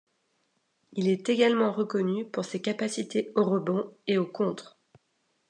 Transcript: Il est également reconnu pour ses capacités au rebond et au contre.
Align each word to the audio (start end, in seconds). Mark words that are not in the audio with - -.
Il 0.93 1.07
est 1.09 1.29
également 1.29 1.71
reconnu 1.71 2.25
pour 2.25 2.43
ses 2.43 2.59
capacités 2.59 3.31
au 3.35 3.43
rebond 3.43 3.95
et 4.07 4.17
au 4.17 4.25
contre. 4.25 4.79